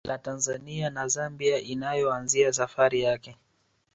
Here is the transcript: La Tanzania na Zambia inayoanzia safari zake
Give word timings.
La 0.03 0.17
Tanzania 0.17 0.89
na 0.89 1.07
Zambia 1.09 1.57
inayoanzia 1.59 2.53
safari 2.53 3.03
zake 3.05 3.37